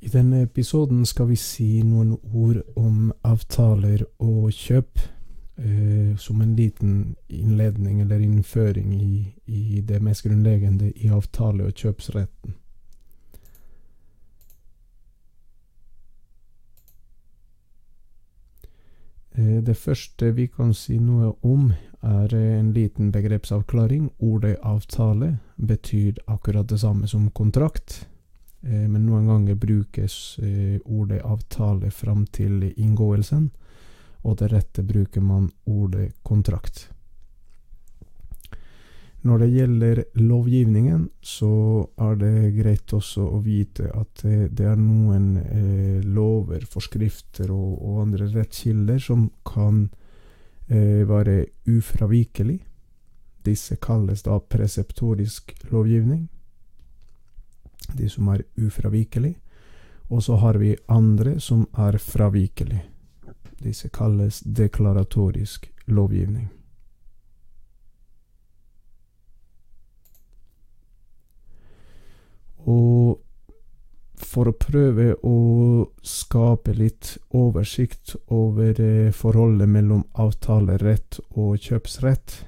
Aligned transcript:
I 0.00 0.08
denne 0.08 0.42
episoden 0.42 1.06
skal 1.06 1.28
vi 1.28 1.36
si 1.40 1.82
noen 1.82 2.16
ord 2.32 2.60
om 2.76 3.12
avtaler 3.24 4.04
og 4.18 4.50
kjøp. 4.52 4.98
Eh, 5.58 6.16
som 6.16 6.40
en 6.40 6.56
liten 6.56 7.16
innledning 7.28 8.00
eller 8.00 8.20
innføring 8.20 8.92
i, 8.94 9.34
i 9.46 9.80
det 9.80 10.02
mest 10.02 10.22
grunnleggende 10.22 10.90
i 10.92 11.08
avtale- 11.08 11.64
og 11.64 11.72
kjøpsretten. 11.72 12.52
Eh, 19.32 19.62
det 19.64 19.76
første 19.76 20.34
vi 20.36 20.46
kan 20.46 20.74
si 20.74 20.98
noe 20.98 21.32
om, 21.40 21.72
er 22.02 22.34
en 22.36 22.72
liten 22.72 23.08
begrepsavklaring. 23.12 24.10
Ordet 24.18 24.58
avtale 24.62 25.38
betyr 25.56 26.20
akkurat 26.28 26.68
det 26.68 26.80
samme 26.80 27.08
som 27.08 27.30
kontrakt, 27.30 28.08
men 28.66 29.06
noen 29.06 29.28
ganger 29.30 29.54
brukes 29.54 30.38
eh, 30.42 30.80
ordet 30.84 31.22
avtale 31.24 31.90
fram 31.90 32.26
til 32.26 32.64
inngåelsen, 32.72 33.48
og 34.26 34.38
til 34.40 34.52
rette 34.52 34.82
bruker 34.82 35.22
man 35.22 35.50
ordet 35.70 36.12
kontrakt. 36.26 36.88
Når 39.26 39.38
det 39.42 39.48
gjelder 39.50 40.00
lovgivningen, 40.22 41.08
så 41.22 41.86
er 41.98 42.18
det 42.20 42.52
greit 42.54 42.92
også 42.94 43.24
å 43.26 43.40
vite 43.42 43.88
at 43.90 44.22
det 44.22 44.68
er 44.70 44.78
noen 44.78 45.32
eh, 45.40 46.04
lover, 46.04 46.62
forskrifter 46.70 47.50
og, 47.50 47.72
og, 47.80 48.02
andre 48.04 48.28
rettskilder 48.36 49.00
som 49.02 49.26
kan 49.46 49.88
eh, 50.68 51.02
være 51.08 51.40
ufravikelig. 51.66 52.60
Disse 53.46 53.80
kalles 53.82 54.22
da 54.26 54.38
preseptorisk 54.38 55.56
lovgivning. 55.72 56.28
De 57.94 58.08
som 58.10 58.28
er 58.28 58.44
ufravikelig. 58.56 59.36
Og 60.08 60.22
så 60.22 60.36
har 60.36 60.58
vi 60.58 60.76
andre 60.88 61.40
som 61.40 61.66
er 61.78 61.98
fravikelig. 61.98 62.82
Disse 63.62 63.88
kalles 63.88 64.40
deklaratorisk 64.40 65.70
lovgivning. 65.86 66.48
Og 72.66 73.22
for 74.16 74.50
å 74.50 74.56
prøve 74.58 75.12
å 75.24 75.36
skape 76.04 76.74
litt 76.76 77.14
oversikt 77.36 78.16
over 78.32 78.80
eh, 78.80 79.12
forholdet 79.14 79.70
mellom 79.70 80.02
avtalerett 80.18 81.20
og 81.36 81.60
kjøpsrett, 81.62 82.40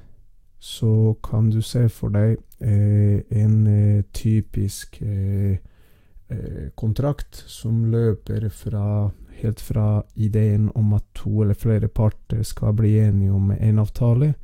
så 0.58 1.14
kan 1.24 1.52
du 1.54 1.60
se 1.62 1.86
for 1.92 2.12
deg 2.14 2.40
en 2.60 3.66
eh, 3.66 4.04
typisk 4.12 5.02
eh, 5.02 5.58
eh, 6.28 6.68
kontrakt 6.74 7.44
som 7.46 7.84
løper 7.84 8.48
fra, 8.48 9.10
helt 9.40 9.60
fra 9.60 10.02
ideen 10.14 10.70
om 10.74 10.92
at 10.92 11.04
to 11.14 11.42
eller 11.42 11.54
flere 11.54 11.88
parter 11.88 12.42
skal 12.42 12.74
bli 12.74 12.98
enige 12.98 13.32
om 13.32 13.50
en 13.50 13.78
avtale, 13.78 14.34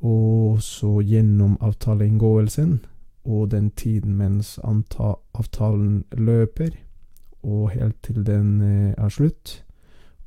og 0.00 0.62
så 0.62 1.00
gjennom 1.00 1.56
avtaleinngåelsen 1.60 2.78
og 3.26 3.50
den 3.50 3.70
tiden 3.70 4.14
mens 4.16 4.58
avtalen 4.62 6.04
løper, 6.12 6.70
og 7.42 7.70
helt 7.70 7.96
til 8.02 8.26
den 8.26 8.60
eh, 8.62 8.94
er 8.96 9.08
slutt, 9.08 9.62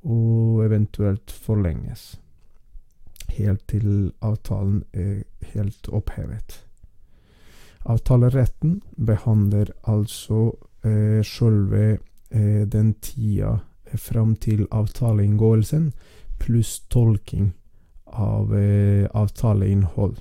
og 0.04 0.66
eventuelt 0.66 1.32
forlenges. 1.32 2.20
Helt 3.30 3.68
til 3.68 4.12
avtalen 4.22 4.84
er 4.94 5.24
helt 5.54 5.90
opphevet. 5.92 6.69
Avtaleretten 7.86 8.82
behandler 8.98 9.72
altså 9.88 10.52
eh, 10.84 11.22
sjølve 11.24 12.00
eh, 12.32 12.66
den 12.68 12.94
tida 13.02 13.60
fram 13.96 14.36
til 14.36 14.68
avtaleinngåelsen, 14.72 15.92
pluss 16.40 16.80
tolking 16.92 17.54
av 18.06 18.54
eh, 18.56 19.08
avtaleinnhold. 19.16 20.20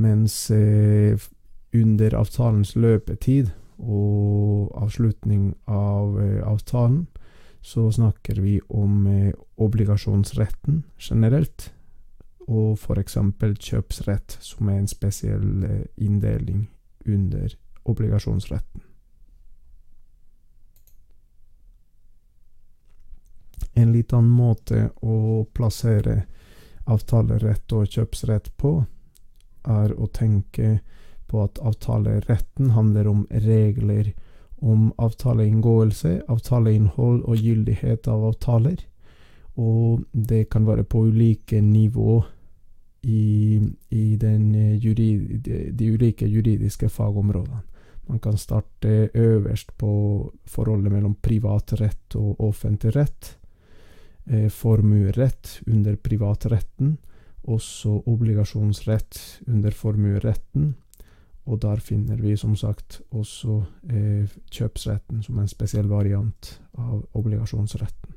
Mens 0.00 0.50
eh, 0.50 1.18
under 1.74 2.16
avtalens 2.18 2.74
løpetid 2.78 3.50
og 3.78 4.72
avslutning 4.78 5.52
av 5.66 6.18
eh, 6.22 6.40
avtalen, 6.46 7.04
så 7.64 7.88
snakker 7.90 8.40
vi 8.44 8.58
om 8.68 9.06
eh, 9.08 9.32
obligasjonsretten 9.56 10.84
generelt, 11.00 11.72
og 12.46 12.78
f.eks. 12.78 13.16
kjøpsrett, 13.58 14.38
som 14.40 14.68
er 14.68 14.80
en 14.80 14.90
spesiell 14.90 15.64
eh, 15.64 15.84
inndeling 15.96 16.66
under 17.06 17.54
obligasjonsretten. 17.84 18.82
En 23.74 23.92
litt 23.92 24.12
annen 24.14 24.30
måte 24.30 24.90
å 25.02 25.44
plassere 25.52 26.24
avtalerett 26.84 27.72
og 27.74 27.88
kjøpsrett 27.90 28.52
på 28.60 28.76
er 29.64 29.94
å 29.98 30.06
tenke 30.12 30.78
på 31.26 31.42
at 31.42 31.58
avtaleretten 31.58 32.70
handler 32.76 33.08
om 33.10 33.24
regler 33.30 34.12
om 34.64 34.92
avtaleinngåelse, 35.02 36.22
avtaleinnhold 36.30 37.24
og 37.24 37.40
gyldighet 37.40 38.08
av 38.08 38.28
avtaler. 38.30 38.78
Og 39.60 40.04
det 40.12 40.48
kan 40.52 40.66
være 40.66 40.86
på 40.88 41.04
ulike 41.10 41.60
nivå 41.60 42.22
i, 43.04 43.60
i 43.88 44.18
eh, 44.22 44.74
jurid, 44.80 45.40
de, 45.44 45.70
de, 45.72 45.90
ulike 45.92 46.26
juridiske 46.26 46.88
fagområdene. 46.88 47.60
Man 48.06 48.20
kan 48.20 48.36
starte 48.36 49.08
øverst 49.14 49.72
på 49.80 49.92
forholdet 50.44 50.92
mellom 50.92 51.14
privatrett 51.14 52.16
og 52.20 52.40
offentlig 52.40 52.94
rett. 52.96 53.36
Eh, 54.26 54.48
formuerett 54.48 55.60
under 55.66 55.96
privatretten 55.96 56.96
også 57.44 58.02
obligasjonsrett 58.06 59.40
under 59.46 59.70
formueretten. 59.70 60.74
Og 61.44 61.60
der 61.62 61.76
finner 61.76 62.16
vi 62.16 62.36
som 62.36 62.56
sagt 62.56 63.02
også 63.10 63.58
eh, 63.90 64.30
kjøpsretten 64.50 65.22
som 65.22 65.38
en 65.38 65.48
spesiell 65.48 65.90
variant 65.90 66.54
av 66.80 67.04
obligasjonsretten. 67.12 68.13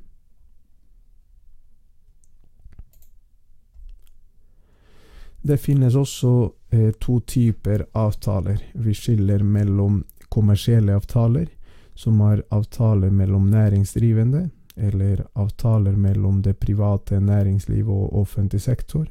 Det 5.42 5.58
finnes 5.58 5.96
også 5.96 6.52
eh, 6.70 6.92
to 7.00 7.20
typer 7.20 7.86
avtaler. 7.94 8.62
Vi 8.74 8.94
skiller 8.94 9.44
mellom 9.44 10.04
kommersielle 10.30 10.96
avtaler, 10.96 11.48
som 11.96 12.22
er 12.22 12.44
avtaler 12.52 13.10
mellom 13.10 13.50
næringsdrivende, 13.50 14.50
eller 14.76 15.24
avtaler 15.36 15.96
mellom 15.96 16.42
det 16.42 16.60
private 16.60 17.20
næringsliv 17.20 17.90
og 17.90 18.20
offentlig 18.22 18.62
sektor 18.62 19.08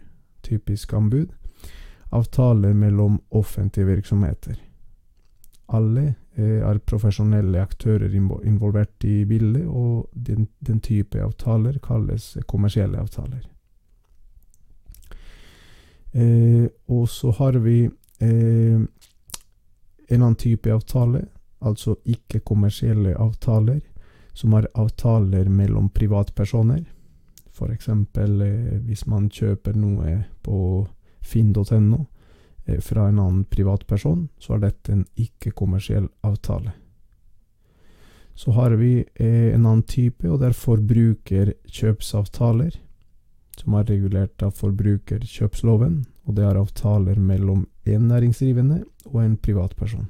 typisk 0.46 0.92
anbud, 0.92 1.26
avtaler 2.10 2.72
mellom 2.72 3.18
offentlige 3.30 3.86
virksomheter. 3.86 4.54
Alle 5.74 6.14
eh, 6.36 6.62
er 6.62 6.78
profesjonelle 6.78 7.60
aktører 7.60 8.14
involvert 8.46 9.04
i 9.04 9.24
bildet, 9.24 9.66
og 9.66 10.10
den, 10.12 10.46
den, 10.66 10.80
type 10.80 11.22
avtaler 11.22 11.80
kalles 11.82 12.36
kommersielle 12.46 12.98
avtaler. 13.02 13.42
Eh, 16.16 16.64
og 16.88 17.08
så 17.12 17.28
har 17.36 17.58
vi 17.60 17.82
eh, 17.84 18.80
en 20.08 20.22
annen 20.22 20.38
type 20.40 20.72
avtale, 20.72 21.26
altså 21.60 21.98
ikke-kommersielle 22.08 23.12
avtaler, 23.20 23.82
som 24.32 24.54
er 24.56 24.70
avtaler 24.74 25.48
mellom 25.48 25.90
privatpersoner. 25.92 26.84
F.eks. 27.52 27.88
Eh, 27.88 28.80
hvis 28.86 29.06
man 29.06 29.30
kjøper 29.32 29.72
noe 29.76 30.24
på 30.44 30.86
finn.no 31.24 32.06
eh, 32.66 32.80
fra 32.80 33.08
en 33.08 33.18
annen 33.18 33.44
privatperson, 33.44 34.28
så 34.38 34.54
er 34.56 34.60
dette 34.68 34.92
en 34.92 35.06
ikke-kommersiell 35.20 36.08
avtale. 36.24 36.72
Så 38.36 38.52
har 38.52 38.70
vi 38.76 39.04
eh, 39.14 39.54
en 39.54 39.66
annen 39.66 39.82
type, 39.88 40.28
og 40.28 40.40
det 40.40 40.46
er 40.50 40.62
forbrukerkjøpsavtaler, 40.64 42.70
som 43.60 43.76
er 43.78 43.88
regulert 43.88 44.42
av 44.44 44.54
forbrukerkjøpsloven, 44.58 46.04
og 46.26 46.36
det 46.36 46.44
er 46.44 46.58
avtaler 46.60 47.18
mellom 47.20 47.64
en 47.86 48.08
næringsdrivende 48.10 48.82
og 49.12 49.22
en 49.22 49.36
privatperson. 49.36 50.08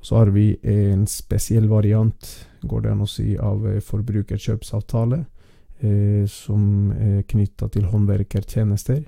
Så 0.00 0.16
har 0.16 0.32
vi 0.32 0.56
en 0.62 1.06
spesiell 1.06 1.68
variant, 1.68 2.30
går 2.62 2.84
det 2.84 2.92
an 2.92 3.04
å 3.04 3.08
si, 3.08 3.34
av 3.36 3.66
eh, 3.68 3.82
forbrukerkjøpsavtale, 3.84 5.24
eh, 5.84 6.24
som 6.28 6.92
er 6.96 7.22
knytta 7.28 7.68
til 7.68 7.88
håndverkertjenester, 7.92 9.02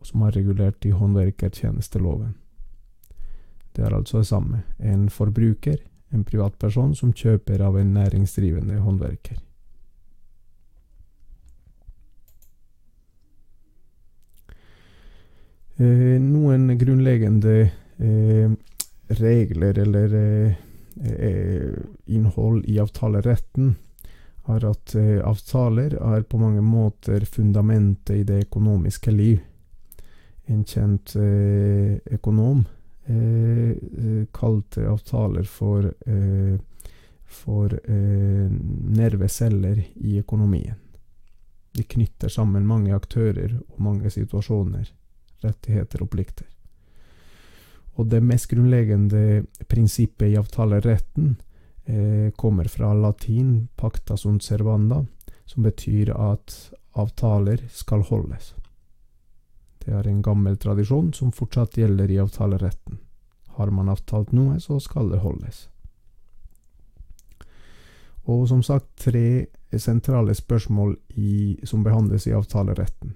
og 0.00 0.10
som 0.10 0.26
er 0.26 0.34
regulert 0.34 0.86
i 0.86 0.94
håndverkertjenesteloven. 0.94 2.34
Det 3.74 3.86
er 3.86 3.94
altså 3.94 4.22
det 4.22 4.30
samme. 4.30 4.62
En 4.78 5.08
forbruker, 5.10 5.78
en 6.14 6.26
privatperson, 6.26 6.94
som 6.94 7.14
kjøper 7.14 7.62
av 7.62 7.78
en 7.78 7.94
næringsdrivende 7.94 8.78
håndverker. 8.82 9.38
Noen 15.78 16.68
grunnleggende 16.78 17.54
eh, 17.98 18.50
regler 19.06 19.78
eller 19.78 20.14
eh, 20.14 20.52
eh, 21.02 21.72
innhold 22.06 22.64
i 22.68 22.78
avtaleretten 22.78 23.74
er 24.54 24.66
at 24.68 24.94
eh, 24.94 25.18
avtaler 25.24 25.96
er 25.96 26.22
på 26.28 26.38
mange 26.38 26.62
måter 26.62 27.24
fundamentet 27.24 28.16
i 28.16 28.24
det 28.28 28.44
økonomiske 28.46 29.10
liv. 29.14 29.40
En 30.46 30.64
kjent 30.68 31.16
eh, 31.16 31.96
økonom 32.12 32.64
eh, 33.08 33.70
eh, 33.72 34.24
kalte 34.32 34.88
avtaler 34.90 35.44
for, 35.48 35.90
for 37.26 37.72
nerveceller 38.94 39.80
i 39.94 40.18
økonomien. 40.20 40.76
De 41.74 41.82
knytter 41.82 42.30
sammen 42.30 42.66
mange 42.66 42.94
aktører 42.94 43.56
og 43.58 43.80
mange 43.82 44.10
situasjoner, 44.12 44.92
rettigheter 45.44 46.02
og 46.04 46.10
plikter. 46.10 46.48
Og 47.94 48.08
det 48.10 48.22
mest 48.24 48.48
grunnleggende 48.50 49.44
prinsippet 49.70 50.32
i 50.32 50.38
avtaleretten 50.38 51.36
eh, 51.86 52.32
kommer 52.36 52.68
fra 52.68 52.92
latin 52.94 53.68
'pacta 53.76 54.16
sunt 54.16 54.42
servanda', 54.42 55.04
som 55.46 55.62
betyr 55.62 56.10
at 56.10 56.72
avtaler 56.92 57.62
skal 57.70 58.02
holdes. 58.02 58.54
Det 59.84 59.92
er 59.92 60.08
en 60.08 60.22
gammel 60.22 60.56
tradisjon 60.56 61.12
som 61.12 61.32
fortsatt 61.32 61.76
gjelder 61.76 62.10
i 62.10 62.18
avtaleretten. 62.18 62.98
Har 63.58 63.70
man 63.70 63.88
avtalt 63.88 64.32
noe, 64.32 64.58
så 64.60 64.80
skal 64.80 65.10
det 65.10 65.20
holdes. 65.22 65.68
Og 68.24 68.48
som 68.48 68.62
sagt 68.62 68.88
tre 68.96 69.46
sentrale 69.78 70.34
spørsmål 70.34 70.96
i, 71.20 71.58
som 71.64 71.84
behandles 71.84 72.26
i 72.26 72.32
avtaleretten. 72.32 73.12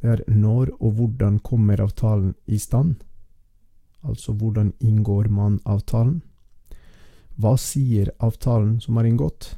Det 0.00 0.08
er 0.08 0.22
når 0.32 0.72
og 0.80 0.96
hvordan 0.96 1.38
kommer 1.44 1.80
avtalen 1.80 2.34
i 2.46 2.58
stand? 2.58 2.94
Altså 4.02 4.32
hvordan 4.32 4.72
inngår 4.80 5.28
man 5.28 5.60
avtalen? 5.68 6.22
Hva 7.36 7.56
sier 7.60 8.10
avtalen 8.18 8.78
som 8.80 8.96
er 8.96 9.08
inngått? 9.10 9.54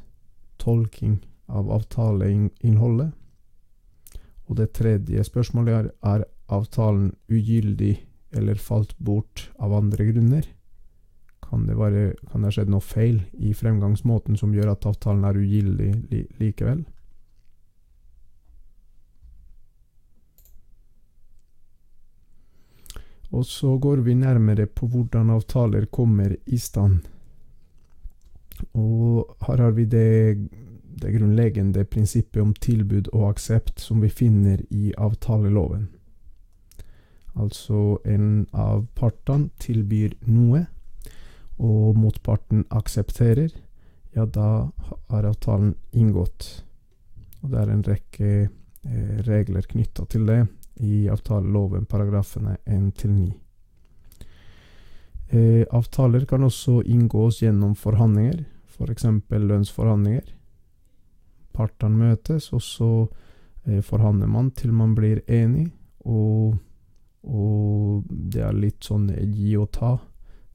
Tolking 0.59 1.21
av 1.47 1.71
avtaleinnholdet. 1.71 3.13
Og 4.47 4.59
det 4.59 4.73
tredje 4.75 5.23
spørsmålet 5.23 5.73
er 5.73 5.91
er 6.03 6.25
avtalen 6.51 7.13
ugyldig 7.31 7.95
eller 8.35 8.59
falt 8.59 8.97
bort 8.97 9.49
av 9.59 9.73
andre 9.73 10.11
grunner? 10.11 10.47
Kan 11.43 11.67
det, 11.67 11.77
være, 11.77 12.13
ha 12.33 12.51
skjedd 12.51 12.71
noe 12.71 12.83
feil 12.83 13.21
i 13.37 13.53
fremgangsmåten 13.53 14.37
som 14.39 14.53
gjør 14.55 14.73
at 14.73 14.87
avtalen 14.89 15.23
er 15.27 15.39
ugyldig 15.39 15.91
li 16.11 16.23
likevel? 16.39 16.83
Og 23.33 23.45
så 23.49 23.77
går 23.77 24.03
vi 24.05 24.13
nærmere 24.13 24.67
på 24.69 24.87
hvordan 24.87 25.31
avtaler 25.33 25.85
kommer 25.85 26.35
i 26.45 26.57
stand. 26.57 26.99
Og 28.77 29.25
her 29.47 29.57
har 29.57 29.73
vi 29.73 29.85
det, 29.89 30.37
det 31.01 31.15
grunnleggende 31.15 31.83
prinsippet 31.83 32.41
om 32.41 32.53
tilbud 32.53 33.09
og 33.13 33.31
aksept 33.31 33.81
som 33.81 34.03
vi 34.05 34.11
finner 34.13 34.61
i 34.69 34.93
avtaleloven. 34.97 35.89
Altså 37.33 37.97
en 38.05 38.45
av 38.53 38.85
partene 38.93 39.49
tilbyr 39.59 40.13
noe, 40.29 40.67
og 41.57 41.97
motparten 41.97 42.67
aksepterer, 42.69 43.49
ja, 44.13 44.25
da 44.25 44.69
er 45.09 45.25
avtalen 45.25 45.73
inngått. 45.91 46.65
Og 47.41 47.49
det 47.49 47.61
er 47.61 47.71
en 47.73 47.87
rekke 47.87 48.29
eh, 48.43 49.15
regler 49.25 49.65
knytta 49.69 50.05
til 50.05 50.29
det 50.29 50.43
i 50.75 51.09
avtaleloven, 51.09 51.85
paragrafene 51.85 52.57
1 52.65 53.03
9. 53.03 53.33
Eh, 55.33 55.65
avtaler 55.69 56.25
kan 56.25 56.43
også 56.43 56.81
inngås 56.85 57.41
gjennom 57.41 57.75
forhandlinger, 57.75 58.43
f.eks. 58.69 59.05
For 59.29 59.39
lønnsforhandlinger. 59.39 60.27
Partene 61.53 61.97
møtes, 61.97 62.51
og 62.53 62.61
så 62.61 62.89
eh, 63.65 63.81
forhandler 63.81 64.29
man 64.29 64.51
til 64.51 64.73
man 64.73 64.93
blir 64.95 65.23
enig, 65.27 65.71
og, 66.05 66.57
og, 67.23 68.03
det 68.09 68.43
er 68.43 68.53
litt 68.57 68.83
sånn 68.85 69.07
gi 69.09 69.55
og 69.57 69.71
ta. 69.73 69.95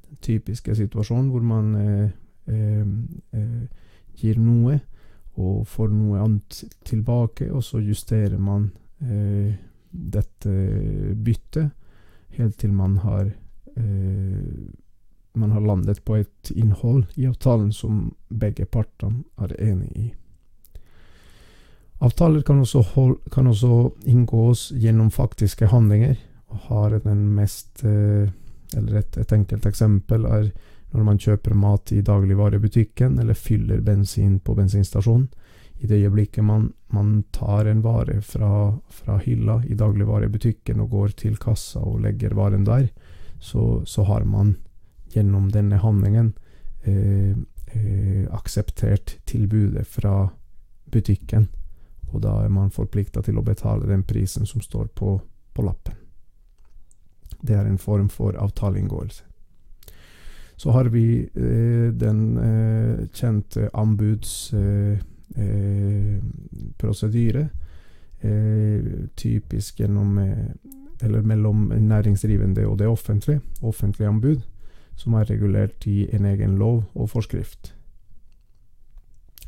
Den 0.09 0.21
typiske 0.23 0.75
situasjonen 0.79 1.31
hvor 1.33 1.43
man 1.43 1.75
eh, 1.75 2.11
eh, 2.47 3.65
gir 4.19 4.39
noe 4.39 4.79
og 5.39 5.67
får 5.71 5.91
noe 5.95 6.23
annet 6.23 6.63
tilbake, 6.87 7.51
og 7.51 7.63
så 7.67 7.83
justerer 7.83 8.39
man 8.39 8.71
eh, 9.03 9.55
dette 9.91 10.53
byttet 11.15 11.71
helt 12.39 12.59
til 12.61 12.73
man 12.73 12.99
har 13.03 13.31
eh, 13.77 14.69
man 15.39 15.51
har 15.55 15.61
landet 15.61 16.05
på 16.05 16.17
et 16.17 16.51
innhold 16.51 17.05
i 17.15 17.27
avtalen 17.29 17.71
som 17.73 18.09
begge 18.29 18.67
partene 18.67 19.23
er 19.39 19.55
enig 19.63 19.91
i. 19.95 20.07
Avtaler 21.99 22.43
kan 22.47 22.61
også, 22.63 22.83
hold, 22.95 23.17
kan 23.31 23.47
også 23.47 23.91
inngås 24.07 24.69
gjennom 24.75 25.11
faktiske 25.11 25.67
handlinger, 25.67 26.17
og 26.49 26.59
har 26.69 26.99
den 27.05 27.27
mest 27.37 27.85
eh, 27.85 28.31
Eller 28.77 28.99
et, 28.99 29.17
et 29.17 29.33
enkelt 29.33 29.65
eksempel 29.67 30.27
er 30.29 30.51
når 30.93 31.05
man 31.05 31.19
kjøper 31.19 31.55
mat 31.57 31.93
i 31.93 32.03
dagligvarebutikken 32.05 33.19
eller 33.19 33.35
fyller 33.35 33.81
bensin 33.81 34.39
på 34.45 34.55
bensinstasjonen. 34.55 35.29
I 35.79 35.87
det 35.87 36.01
øyeblikket 36.03 36.45
man, 36.45 36.73
man 36.91 37.23
tar 37.33 37.69
en 37.71 37.83
vare 37.85 38.21
fra, 38.23 38.79
fra, 38.91 39.19
hylla 39.23 39.61
i 39.67 39.77
dagligvarebutikken 39.79 40.81
og 40.83 40.91
går 40.91 41.15
til 41.21 41.39
kassa 41.39 41.81
og 41.81 42.01
legger 42.03 42.35
varen 42.35 42.67
der, 42.67 42.89
så, 43.39 43.85
så 43.87 44.03
har 44.09 44.25
man 44.27 44.57
gjennom 45.15 45.53
denne 45.55 45.79
handlingen 45.79 46.33
eh, 46.83 47.37
eh, 47.71 48.27
akseptert 48.35 49.19
tilbudet 49.27 49.87
fra 49.87 50.29
butikken. 50.91 51.47
Og 52.11 52.23
da 52.25 52.41
er 52.43 52.51
man 52.51 52.75
forplikta 52.75 53.23
til 53.23 53.39
å 53.39 53.47
betale 53.47 53.87
den 53.87 54.03
prisen 54.03 54.49
som 54.49 54.65
står 54.65 54.91
på, 54.99 55.15
på 55.55 55.63
lappen. 55.63 55.95
Det 57.39 57.55
er 57.55 57.69
en 57.69 57.79
form 57.79 58.09
for 58.11 58.35
avtaleinngåelse. 58.35 59.25
Så 60.59 60.73
har 60.75 60.91
vi 60.91 61.23
eh, 61.23 61.93
den 61.95 62.23
eh, 62.43 63.07
kjente 63.15 63.69
anbudsprosedyre. 63.79 65.15
Eh, 65.39 66.19
eh, 68.21 68.85
typisk 69.15 69.81
gjennom 69.81 70.19
eller 71.03 71.23
mellom 71.23 71.69
næringsdrivende 71.71 72.67
og 72.67 72.79
det 72.79 72.89
offentlige. 72.91 73.41
Offentlig 73.63 74.07
anbud 74.07 74.41
som 74.99 75.15
er 75.15 75.29
regulert 75.31 75.87
i 75.87 76.09
en 76.13 76.27
egen 76.27 76.57
lov 76.59 76.83
og 76.95 77.11
forskrift. 77.11 77.73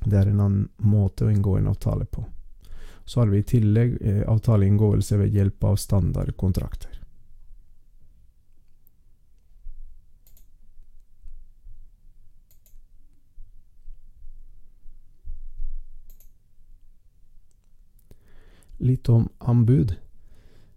Det 0.04 0.16
er 0.16 0.30
en 0.30 0.40
annen 0.40 0.68
måte 0.78 1.26
å 1.26 1.32
inngå 1.32 1.56
en 1.58 1.68
avtale 1.72 2.06
på. 2.06 2.24
Så 3.04 3.20
har 3.20 3.32
vi 3.32 3.40
i 3.42 3.46
tillegg 3.46 3.96
eh, 4.00 4.22
avtaleinngåelse 4.30 5.18
ved 5.18 5.34
hjelp 5.34 5.64
av 5.72 5.80
standardkontrakter. 5.82 6.89
Litt 18.80 19.08
om 19.12 19.28
anbud. 19.38 19.94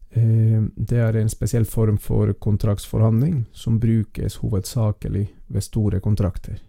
Eh, 0.10 0.63
det 0.75 1.00
er 1.00 1.15
en 1.17 1.31
spesiell 1.31 1.65
form 1.65 1.98
for 1.98 2.33
kontraktsforhandling 2.33 3.45
som 3.51 3.79
brukes 3.79 4.36
hovedsakelig 4.43 5.27
ved 5.48 5.63
store 5.63 6.00
kontrakter. 6.03 6.60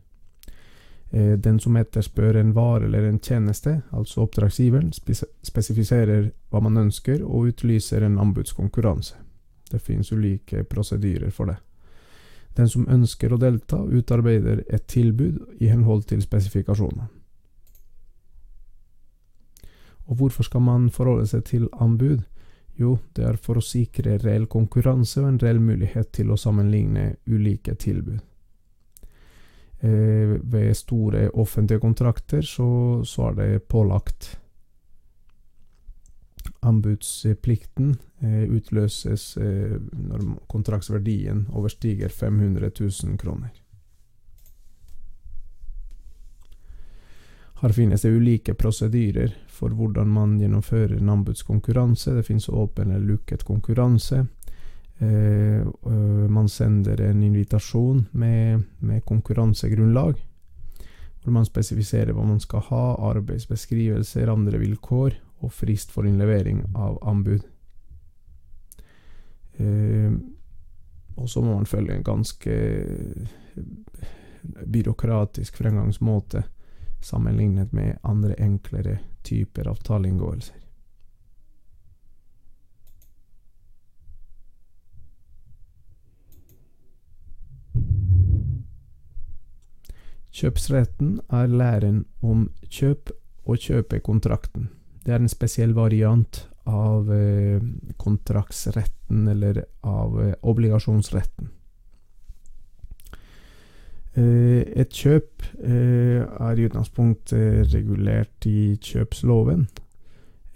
Eh, 1.11 1.33
den 1.39 1.61
som 1.61 1.77
etterspør 1.77 2.39
en 2.41 2.55
vare 2.55 2.85
eller 2.85 3.03
en 3.09 3.19
tjeneste, 3.19 3.81
altså 3.91 4.25
oppdragsgiveren, 4.25 4.93
spesifiserer 5.43 6.31
hva 6.51 6.63
man 6.65 6.81
ønsker 6.87 7.23
og 7.23 7.51
utlyser 7.53 8.03
en 8.03 8.19
anbudskonkurranse. 8.19 9.15
Det 9.71 9.83
finnes 9.83 10.13
ulike 10.13 10.65
prosedyrer 10.65 11.31
for 11.31 11.51
det. 11.51 11.57
Den 12.55 12.69
som 12.69 12.89
ønsker 12.89 13.33
å 13.35 13.39
delta, 13.39 13.83
utarbeider 13.83 14.63
et 14.71 14.87
tilbud 14.87 15.39
i 15.59 15.69
henhold 15.71 16.07
til 16.11 16.23
spesifikasjonene. 16.23 17.09
Og 20.11 20.21
hvorfor 20.21 20.47
skal 20.47 20.63
man 20.65 20.91
forholde 20.93 21.27
seg 21.31 21.45
til 21.49 21.69
anbud? 21.81 22.23
Jo, 22.77 22.99
det 23.15 23.25
er 23.25 23.37
for 23.39 23.61
å 23.61 23.65
sikre 23.65 24.19
reell 24.19 24.49
konkurranse 24.51 25.23
og 25.23 25.29
en 25.29 25.41
reell 25.43 25.61
mulighet 25.63 26.11
til 26.17 26.33
å 26.35 26.39
sammenligne 26.41 27.13
ulike 27.31 27.77
tilbud. 27.79 28.19
Eh, 29.85 30.35
ved 30.43 30.75
store 30.75 31.29
offentlige 31.39 31.83
kontrakter 31.83 32.43
så, 32.43 33.03
så 33.07 33.29
er 33.31 33.39
det 33.39 33.67
pålagt. 33.71 34.33
Anbudsplikten 36.65 37.95
eh, 38.25 38.45
utløses 38.49 39.37
eh, 39.37 39.77
når 39.77 40.25
kontraktsverdien 40.51 41.47
overstiger 41.53 42.09
500 42.09 42.73
000 42.81 43.21
kroner. 43.21 43.53
Her 47.61 47.73
finnes 47.73 48.03
det 48.03 48.11
ulike 48.11 48.55
prosedyrer 48.55 49.35
for 49.49 49.71
hvordan 49.71 50.11
man 50.11 50.39
gjennomfører 50.41 50.97
en 50.99 51.09
anbudskonkurranse. 51.09 52.15
Det 52.17 52.27
finnes 52.27 52.49
åpen 52.49 52.91
eller 52.91 53.07
lukket 53.15 53.45
konkurranse. 53.47 54.27
Eh, 54.99 55.67
man 56.29 56.49
sender 56.49 57.01
en 57.01 57.23
invitasjon 57.23 58.07
med, 58.11 58.63
med, 58.79 59.05
konkurransegrunnlag, 59.05 60.19
hvor 61.23 61.33
man 61.33 61.47
spesifiserer 61.47 62.13
hva 62.13 62.27
man 62.27 62.41
skal 62.43 62.63
ha, 62.69 62.85
arbeidsbeskrivelser, 63.11 64.31
andre 64.31 64.61
vilkår 64.61 65.19
og 65.45 65.53
frist 65.53 65.95
for 65.95 66.07
innlevering 66.07 66.63
av 66.75 66.99
anbud. 67.07 67.43
Eh, 69.57 70.13
og 71.15 71.31
så 71.31 71.43
må 71.43 71.55
man 71.55 71.71
følge 71.71 71.95
en 71.95 72.07
ganske 72.07 72.55
byråkratisk 74.67 75.57
fremgangsmåte 75.57 76.43
sammenlignet 77.05 77.73
med 77.77 77.99
andre 78.03 78.37
enklere 78.41 78.99
typer 79.25 79.69
avtaleinngåelser. 79.71 80.61
Kjøpsretten 90.35 91.21
er 91.31 91.47
læren 91.47 92.01
om 92.19 92.49
kjøp 92.67 93.13
og 93.47 93.61
kjøpekontrakten. 93.63 94.67
Det 95.07 95.13
er 95.15 95.21
en 95.23 95.31
spesiell 95.31 95.77
variant 95.77 96.41
av 96.67 97.13
eh, 97.13 97.63
kontraktsretten 98.01 99.29
eller 99.31 99.63
av 99.87 100.17
eh, 100.25 100.33
obligasjonsretten. 100.43 101.44
Eh, 104.15 104.63
et 104.79 104.93
kjøp 104.95 105.43
eh, 105.65 106.23
er 106.23 106.59
i 106.59 106.69
utgangspunktet 106.69 107.73
regulert 107.75 108.47
i 108.47 108.77
kjøpsloven. 108.79 109.67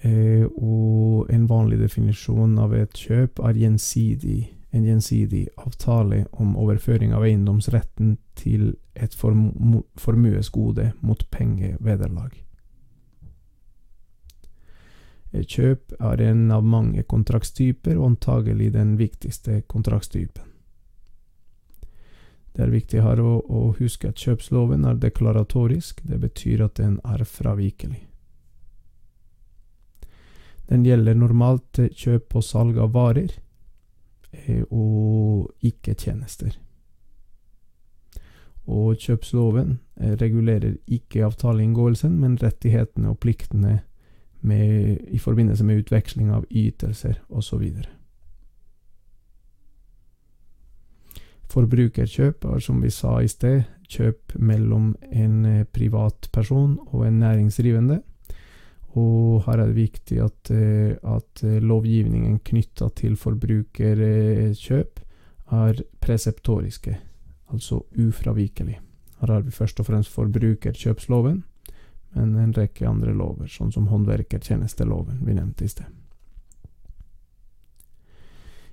Eh, 0.07 0.45
og 0.47 1.27
en 1.35 1.49
vanlig 1.51 1.81
definisjon 1.81 2.55
av 2.63 2.77
et 2.79 2.95
kjøp 2.95 3.43
er 3.43 3.59
gjensidig 3.59 4.47
en 4.71 4.85
gjensidig 4.85 5.47
avtale 5.57 6.27
om 6.33 6.57
overføring 6.61 7.15
av 7.17 7.25
eiendomsretten 7.25 8.19
til 8.37 8.75
et 8.95 9.15
formuesgode 9.17 10.91
mot 11.01 11.25
pengevederlag. 11.33 12.35
Kjøp 15.33 15.93
er 16.01 16.23
en 16.25 16.51
av 16.53 16.65
mange 16.65 17.03
kontraktstyper, 17.05 17.97
og 17.99 18.15
antagelig 18.15 18.73
den 18.77 18.97
viktigste 19.01 19.63
kontraktstypen. 19.69 20.58
Det 22.59 22.67
er 22.67 22.75
viktig 22.75 23.03
her 23.05 23.23
å, 23.23 23.39
å 23.47 23.61
huske 23.79 24.11
at 24.11 24.19
kjøpsloven 24.19 24.83
er 24.89 24.99
deklaratorisk, 24.99 26.03
det 26.03 26.19
betyr 26.19 26.65
at 26.67 26.81
den 26.81 26.99
er 27.07 27.23
fravikelig. 27.23 28.01
Den 30.69 30.83
gjelder 30.85 31.15
normalt 31.17 31.79
kjøp 31.79 32.35
og 32.37 32.45
salg 32.45 32.81
av 32.83 32.91
varer, 32.99 33.31
Eh, 34.31 34.63
og 34.71 35.49
ikke 35.65 35.95
tjenester. 35.95 36.59
Og 38.69 38.97
kjøpsloven 39.01 39.79
eh, 40.01 40.17
regulerer 40.21 40.77
ikke 40.87 41.25
avtaleinngåelsen, 41.25 42.19
men 42.21 42.37
rettighetene 42.43 43.09
og 43.09 43.21
pliktene 43.23 43.79
med, 44.41 44.99
i 45.09 45.19
forbindelse 45.19 45.65
med 45.65 45.85
utveksling 45.85 46.31
av 46.31 46.45
ytelser 46.51 47.23
osv. 47.29 47.65
Forbrukerkjøp 51.49 52.45
er, 52.45 52.61
som 52.61 52.83
vi 52.85 52.91
sa 52.93 53.19
i 53.25 53.29
sted, 53.31 53.65
kjøp 53.89 54.37
mellom 54.37 54.93
en 55.09 55.45
eh, 55.49 55.65
privatperson 55.65 56.77
og 56.91 57.07
en 57.07 57.21
næringsdrivende. 57.23 58.03
Og 58.99 59.45
her 59.47 59.63
er 59.63 59.71
det 59.71 59.77
viktig 59.79 60.19
at, 60.25 60.51
eh, 60.53 60.97
at 61.01 61.45
eh, 61.45 61.61
lovgivningen 61.65 62.41
knytta 62.45 62.91
til 62.97 63.17
forbrukerkjøp 63.17 65.01
er 65.59 65.83
preseptoriske, 66.05 66.99
altså 67.53 67.81
ufravikelig. 67.97 68.81
Her 69.21 69.33
har 69.33 69.47
vi 69.47 69.51
først 69.51 69.81
og 69.81 69.89
fremst 69.89 70.13
forbrukerkjøpsloven, 70.13 71.45
men 72.17 72.37
en 72.37 72.53
rekke 72.57 72.89
andre 72.89 73.15
lover, 73.17 73.49
sånn 73.49 73.73
som 73.73 73.89
håndverkertjenesteloven 73.89 75.25
vi 75.25 75.37
nevnte 75.37 75.65
i 75.65 75.73
sted. 75.73 75.89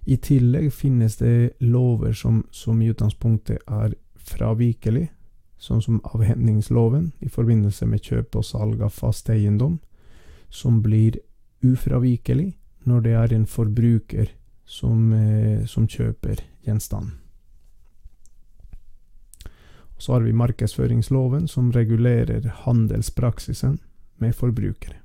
I 0.05 0.17
tillegg 0.21 0.69
finnes 0.73 1.17
det 1.17 1.55
lover 1.59 2.13
som, 2.13 2.43
som 2.51 2.81
i 2.81 2.91
utgangspunktet 2.93 3.63
er 3.65 3.95
fravikelig, 4.21 5.07
sånn 5.57 5.81
som 5.81 6.01
avhendingsloven 6.13 7.11
i 7.25 7.29
forbindelse 7.31 7.87
med 7.89 8.05
kjøp 8.05 8.37
og 8.37 8.45
salg 8.45 8.83
av 8.85 8.93
fast 8.93 9.29
eiendom, 9.33 9.79
som 10.49 10.81
blir 10.85 11.17
ufravikelig 11.65 12.51
når 12.85 13.05
det 13.05 13.13
er 13.17 13.33
en 13.33 13.47
forbruker 13.49 14.29
som, 14.65 15.13
eh, 15.13 15.65
som 15.65 15.87
kjøper 15.87 16.43
gjenstanden. 16.65 17.17
Så 19.97 20.13
har 20.13 20.21
vi 20.21 20.33
markedsføringsloven, 20.35 21.47
som 21.47 21.71
regulerer 21.71 22.45
handelspraksisen 22.65 23.79
med 24.19 24.35
forbrukere. 24.35 24.99